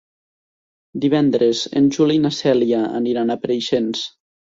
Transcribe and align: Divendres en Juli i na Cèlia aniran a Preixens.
Divendres 1.03 1.61
en 1.81 1.89
Juli 1.97 2.15
i 2.19 2.21
na 2.23 2.31
Cèlia 2.37 2.79
aniran 3.01 3.35
a 3.35 3.37
Preixens. 3.45 4.03